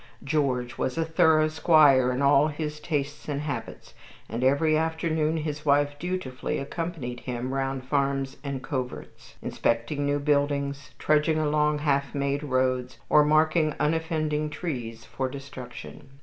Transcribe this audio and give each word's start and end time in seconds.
George 0.23 0.79
was 0.79 0.97
a 0.97 1.05
thorough 1.05 1.47
squire 1.47 2.11
in 2.11 2.23
all 2.23 2.47
his 2.47 2.79
tastes 2.79 3.29
and 3.29 3.41
habits, 3.41 3.93
and 4.27 4.43
every 4.43 4.75
afternoon 4.75 5.37
his 5.37 5.63
wife 5.63 5.99
dutifully 5.99 6.57
accompanied 6.57 7.19
him 7.19 7.53
round 7.53 7.83
farms 7.85 8.37
and 8.43 8.63
coverts, 8.63 9.35
inspecting 9.43 10.03
new 10.03 10.17
buildings, 10.17 10.89
trudging 10.97 11.37
along 11.37 11.77
half 11.77 12.15
made 12.15 12.41
roads, 12.41 12.97
or 13.11 13.23
marking 13.23 13.75
unoffending 13.79 14.49
trees 14.49 15.05
for 15.05 15.29
destruction. 15.29 16.09